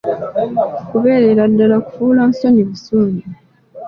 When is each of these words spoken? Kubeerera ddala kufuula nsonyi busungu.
Kubeerera 0.89 1.43
ddala 1.51 1.77
kufuula 1.85 2.21
nsonyi 2.29 2.63
busungu. 2.69 3.25